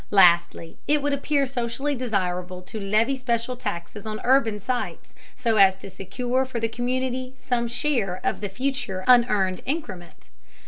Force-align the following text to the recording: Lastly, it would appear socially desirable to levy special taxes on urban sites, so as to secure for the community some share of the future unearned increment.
Lastly, 0.09 0.79
it 0.87 1.03
would 1.03 1.13
appear 1.13 1.45
socially 1.45 1.93
desirable 1.93 2.63
to 2.63 2.79
levy 2.79 3.15
special 3.15 3.55
taxes 3.55 4.07
on 4.07 4.19
urban 4.23 4.59
sites, 4.59 5.13
so 5.35 5.57
as 5.57 5.77
to 5.77 5.91
secure 5.91 6.43
for 6.43 6.59
the 6.59 6.67
community 6.67 7.35
some 7.37 7.67
share 7.67 8.19
of 8.23 8.41
the 8.41 8.49
future 8.49 9.03
unearned 9.05 9.61
increment. 9.67 10.29